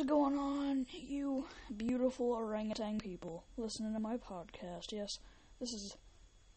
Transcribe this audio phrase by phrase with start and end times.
[0.00, 1.44] is going on, you
[1.76, 4.92] beautiful orangutan people listening to my podcast?
[4.92, 5.18] Yes,
[5.60, 5.94] this is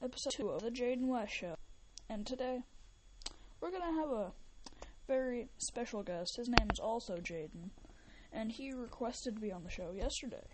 [0.00, 1.56] episode two of the Jayden West Show.
[2.08, 2.60] And today,
[3.60, 4.32] we're going to have a
[5.08, 6.36] very special guest.
[6.36, 7.70] His name is also Jaden,
[8.32, 10.46] and he requested to be on the show yesterday.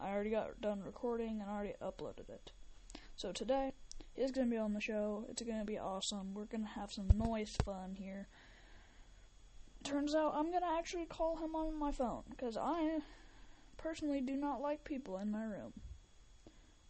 [0.00, 2.50] I already got done recording and already uploaded it.
[3.14, 3.70] So today,
[4.16, 5.26] he's going to be on the show.
[5.28, 6.34] It's going to be awesome.
[6.34, 8.26] We're going to have some noise fun here
[9.84, 13.00] turns out I'm gonna actually call him on my phone because I
[13.76, 15.72] personally do not like people in my room.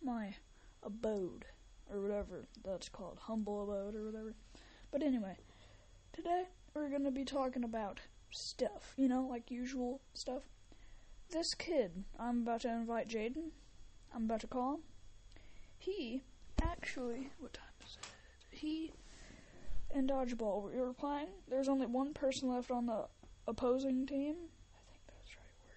[0.03, 0.35] My
[0.83, 1.47] abode,
[1.91, 4.35] or whatever that's called, humble abode, or whatever.
[4.91, 5.37] But anyway,
[6.13, 6.45] today
[6.75, 10.43] we're gonna be talking about stuff, you know, like usual stuff.
[11.31, 13.51] This kid, I'm about to invite Jaden,
[14.15, 14.81] I'm about to call him.
[15.79, 16.23] He
[16.61, 18.09] actually, what time is it?
[18.51, 18.93] He
[19.95, 21.29] in dodgeball we were playing.
[21.49, 23.07] There's only one person left on the
[23.47, 24.37] opposing team.
[24.75, 25.77] I think that's right word.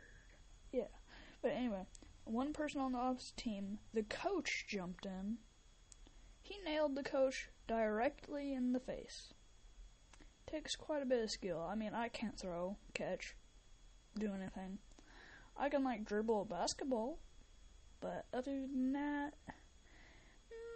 [0.72, 0.98] Yeah.
[1.42, 1.86] But anyway,
[2.24, 5.38] one person on the opposite team, the coach jumped in.
[6.42, 9.34] He nailed the coach directly in the face.
[10.48, 11.66] Takes quite a bit of skill.
[11.68, 13.36] I mean, I can't throw, catch,
[14.18, 14.78] do anything.
[15.58, 17.20] I can like dribble a basketball,
[18.00, 19.34] but other than that,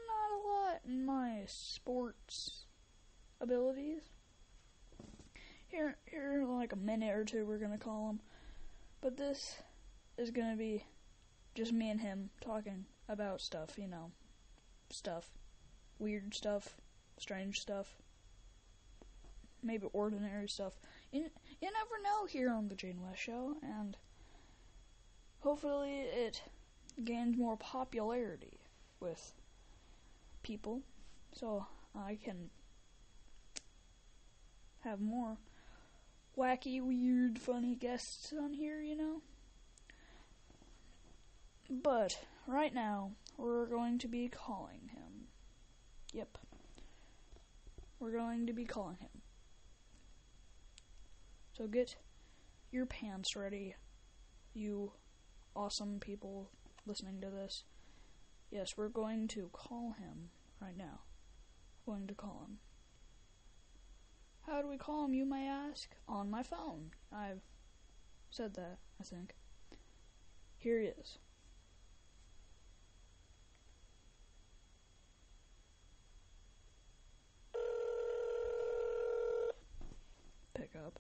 [0.07, 2.65] not a lot in my sports
[3.41, 4.01] abilities.
[5.67, 8.19] Here, here, like a minute or two, we're gonna call him.
[9.01, 9.55] But this
[10.17, 10.83] is gonna be
[11.55, 14.11] just me and him talking about stuff, you know,
[14.89, 15.29] stuff,
[15.99, 16.75] weird stuff,
[17.17, 17.87] strange stuff,
[19.61, 20.73] maybe ordinary stuff.
[21.11, 21.25] You,
[21.61, 23.97] you never know here on the Jane West Show, and
[25.39, 26.41] hopefully it
[27.03, 28.59] gains more popularity
[28.99, 29.33] with
[30.43, 30.81] people,
[31.33, 31.65] so
[31.95, 32.49] I can
[34.83, 35.37] have more
[36.37, 39.21] wacky, weird, funny guests on here, you know?
[41.69, 45.27] But right now, we're going to be calling him.
[46.13, 46.37] Yep.
[47.99, 49.21] We're going to be calling him.
[51.53, 51.97] So get
[52.71, 53.75] your pants ready,
[54.53, 54.93] you
[55.55, 56.49] awesome people
[56.85, 57.65] listening to this.
[58.49, 60.29] Yes, we're going to call him
[60.61, 61.01] right now.
[61.85, 62.59] Going to call him.
[64.49, 65.95] How do we call him, you may ask?
[66.07, 66.89] On my phone.
[67.13, 67.41] I've
[68.31, 69.35] said that, I think.
[70.57, 71.19] Here he is.
[80.55, 80.99] Pick up.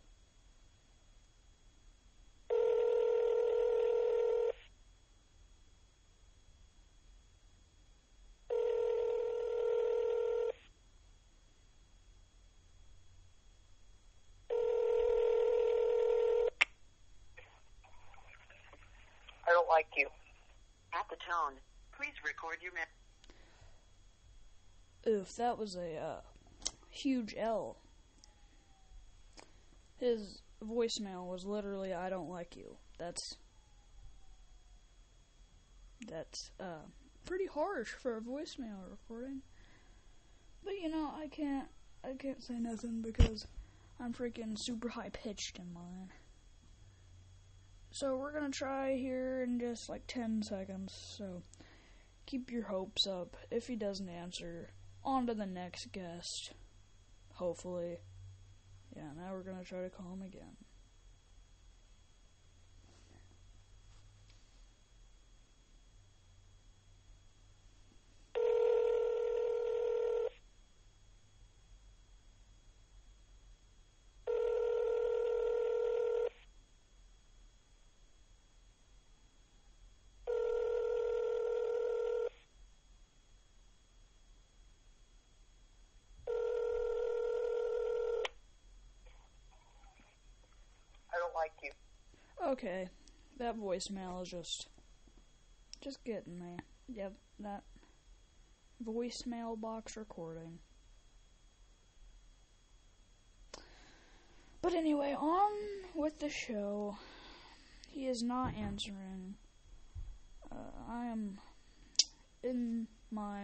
[19.49, 20.07] I don't like you.
[20.93, 21.53] At the tone,
[21.95, 22.89] please record your message.
[25.07, 26.21] Oof, that was a uh,
[26.89, 27.77] huge L.
[29.97, 33.37] His voicemail was literally "I don't like you." That's
[36.05, 36.83] that's uh,
[37.25, 39.43] pretty harsh for a voicemail recording.
[40.65, 41.69] But you know, I can't
[42.03, 43.47] I can't say nothing because
[43.97, 46.11] I'm freaking super high pitched in mine.
[47.91, 50.93] So we're gonna try here in just like 10 seconds.
[51.17, 51.41] So
[52.25, 53.35] keep your hopes up.
[53.51, 54.69] If he doesn't answer,
[55.03, 56.53] on to the next guest.
[57.33, 57.97] Hopefully.
[58.95, 60.55] Yeah, now we're gonna try to call him again.
[91.11, 91.71] I don't like you.
[92.45, 92.89] Okay,
[93.37, 94.67] that voicemail is just
[95.81, 96.57] just getting me.
[96.93, 97.63] Yep, that
[98.85, 100.59] voicemail box recording.
[104.61, 105.51] But anyway, on
[105.95, 106.97] with the show.
[107.87, 109.35] He is not answering.
[110.51, 110.55] Uh,
[110.87, 111.39] I am
[112.43, 113.39] in my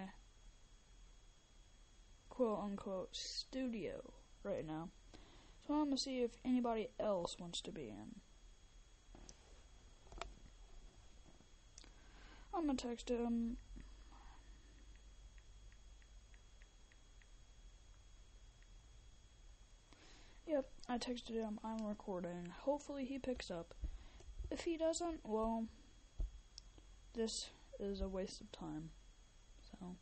[2.30, 4.14] quote unquote studio
[4.44, 4.90] right now.
[5.68, 8.16] So I'm gonna see if anybody else wants to be in.
[12.54, 13.58] I'm gonna text him.
[20.48, 21.60] Yep, I texted him.
[21.64, 22.54] I'm recording.
[22.62, 23.74] Hopefully he picks up.
[24.52, 25.66] if he doesn't, well,
[27.14, 28.92] this is a waste of time.
[29.72, 29.96] So,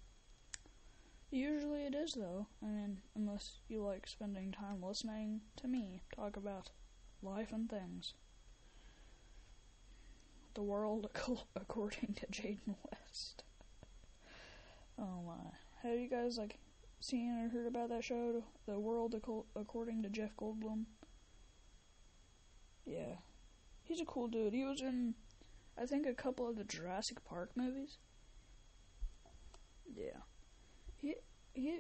[1.33, 2.47] usually it is, though.
[2.62, 6.69] I mean, unless you like spending time listening to me talk about
[7.21, 8.13] life and things.
[10.53, 11.09] The world
[11.56, 13.44] according to Jayden West.
[15.00, 15.88] oh my.
[15.88, 16.59] Have you guys, like,
[17.00, 19.15] seen or heard about that show, The World
[19.56, 20.86] According to Jeff Goldblum?
[22.86, 23.15] Yeah.
[23.83, 24.53] He's a cool dude.
[24.53, 25.15] He was in,
[25.77, 27.97] I think, a couple of the Jurassic Park movies.
[29.94, 30.21] Yeah.
[31.53, 31.79] He,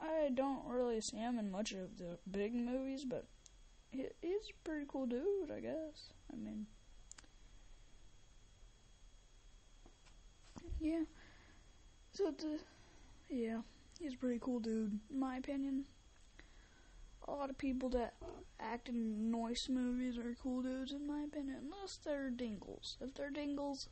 [0.00, 3.26] I don't really see him in much of the big movies, but
[3.90, 6.12] he, he's a pretty cool dude, I guess.
[6.32, 6.66] I mean,
[10.80, 11.02] yeah.
[12.12, 12.58] So the,
[13.28, 13.60] yeah,
[14.00, 15.84] he's a pretty cool dude, in my opinion.
[17.26, 18.14] A lot of people that
[18.58, 22.96] act in noise movies are cool dudes, in my opinion, unless they're dingles.
[23.00, 23.88] If they're dingles,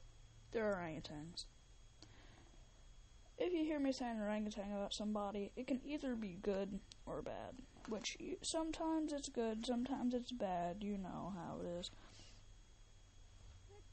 [0.52, 1.44] they're orangutans.
[3.38, 7.56] If you hear me saying orangutan about somebody, it can either be good or bad.
[7.88, 10.78] Which you, sometimes it's good, sometimes it's bad.
[10.80, 11.90] You know how it is.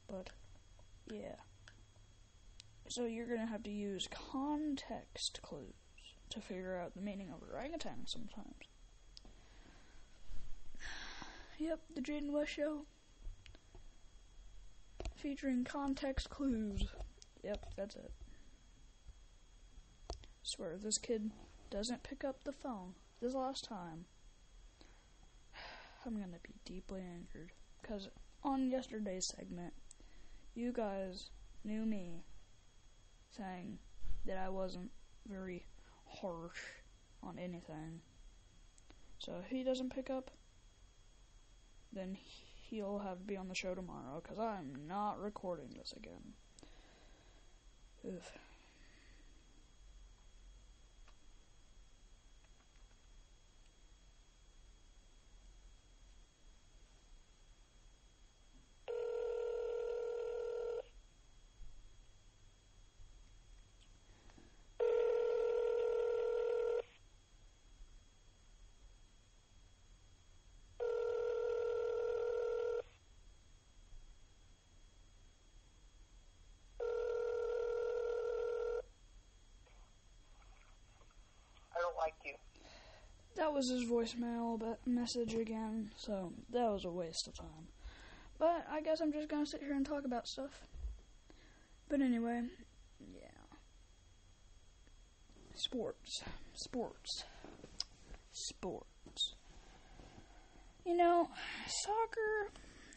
[0.07, 0.29] But
[1.11, 1.35] yeah.
[2.87, 5.73] So you're gonna have to use context clues
[6.29, 8.67] to figure out the meaning of orangutan sometimes.
[11.59, 12.85] Yep, the Jayden West Show.
[15.15, 16.87] Featuring context clues.
[17.43, 18.11] Yep, that's it.
[20.45, 21.31] Swear, this kid
[21.69, 24.05] doesn't pick up the phone this last time.
[26.05, 27.53] I'm gonna be deeply angered.
[27.81, 28.09] Because
[28.43, 29.73] on yesterday's segment,
[30.53, 31.29] you guys
[31.63, 32.25] knew me
[33.37, 33.79] saying
[34.25, 34.91] that I wasn't
[35.27, 35.65] very
[36.05, 36.59] harsh
[37.23, 38.01] on anything.
[39.19, 40.29] So if he doesn't pick up,
[41.93, 42.17] then
[42.69, 46.33] he'll have to be on the show tomorrow because I'm not recording this again.
[48.05, 48.21] Ugh.
[83.35, 87.68] That was his voicemail but message again, so that was a waste of time.
[88.38, 90.68] But I guess I'm just gonna sit here and talk about stuff.
[91.89, 92.44] But anyway,
[93.13, 93.57] yeah.
[95.56, 96.24] Sports.
[96.53, 97.24] Sports.
[98.31, 99.36] Sports.
[100.86, 101.29] You know,
[101.68, 102.51] soccer,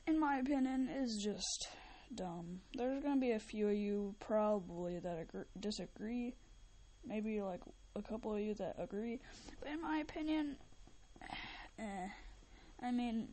[0.07, 1.69] in my opinion, is just
[2.15, 2.61] dumb.
[2.75, 6.35] There's gonna be a few of you probably that agree, disagree.
[7.07, 7.61] Maybe like
[7.95, 9.21] a couple of you that agree.
[9.61, 10.57] But in my opinion,
[11.79, 12.09] eh.
[12.83, 13.29] I mean,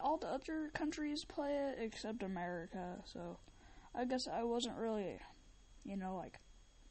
[0.00, 3.38] all the other countries play it except America, so
[3.94, 5.18] I guess I wasn't really,
[5.84, 6.38] you know, like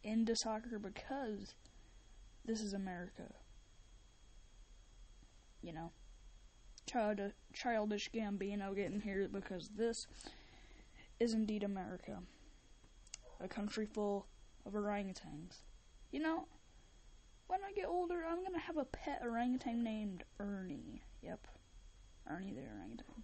[0.03, 1.55] into soccer because
[2.45, 3.33] this is America.
[5.61, 5.91] You know,
[6.85, 7.21] child
[7.53, 10.07] childish Gambino getting here because this
[11.19, 12.19] is indeed America,
[13.39, 14.27] a country full
[14.65, 15.61] of orangutans.
[16.17, 16.47] You know,
[17.45, 21.03] when I get older, I'm gonna have a pet orangutan named Ernie.
[21.21, 21.47] Yep,
[22.27, 23.23] Ernie the orangutan.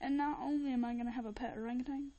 [0.00, 2.12] And not only am I gonna have a pet orangutan,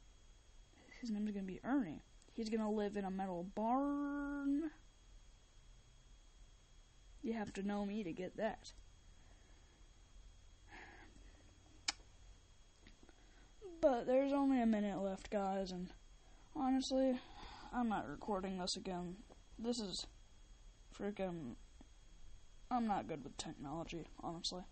[1.01, 2.03] his name's gonna be Ernie.
[2.31, 4.69] He's gonna live in a metal barn.
[7.23, 8.71] You have to know me to get that.
[13.81, 15.89] But there's only a minute left, guys, and
[16.55, 17.19] honestly,
[17.73, 19.15] I'm not recording this again.
[19.57, 20.05] This is
[20.97, 21.55] freaking.
[22.69, 24.63] I'm not good with technology, honestly.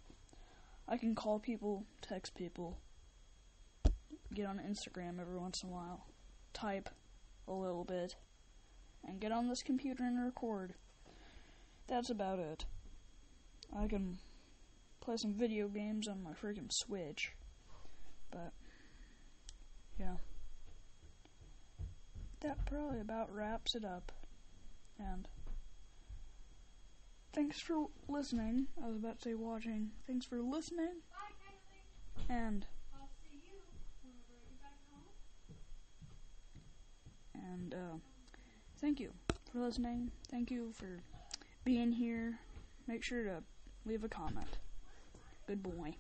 [0.87, 2.79] I can call people, text people,
[4.33, 6.07] get on Instagram every once in a while,
[6.53, 6.89] type
[7.47, 8.15] a little bit,
[9.07, 10.73] and get on this computer and record.
[11.87, 12.65] That's about it.
[13.75, 14.17] I can
[14.99, 17.31] play some video games on my freaking Switch,
[18.31, 18.51] but
[19.99, 20.15] yeah.
[22.41, 24.11] That probably about wraps it up.
[24.99, 25.27] And
[27.33, 28.67] thanks for listening.
[28.83, 29.91] I was about to say watching.
[30.07, 31.01] Thanks for listening.
[32.29, 32.65] And
[37.35, 37.97] and uh,
[38.79, 39.11] thank you
[39.51, 40.11] for listening.
[40.29, 40.99] Thank you for
[41.65, 42.39] being here.
[42.87, 43.43] Make sure to
[43.85, 44.57] leave a comment.
[45.47, 45.95] Good boy.